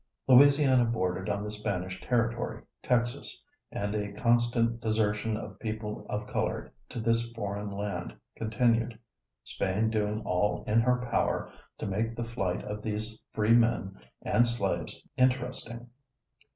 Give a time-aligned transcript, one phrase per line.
[0.27, 6.73] Louisiana bordered on the Spanish territory, Texas, and a constant desertion of people of color
[6.89, 8.97] to this foreign land continued,
[9.43, 13.93] Spain doing all in her power to make the flight of these free men
[14.23, 15.87] and slaves interesting.